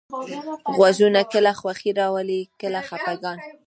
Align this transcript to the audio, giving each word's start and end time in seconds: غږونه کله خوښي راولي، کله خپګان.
غږونه 0.77 1.21
کله 1.31 1.51
خوښي 1.59 1.91
راولي، 1.99 2.41
کله 2.61 2.79
خپګان. 2.87 3.37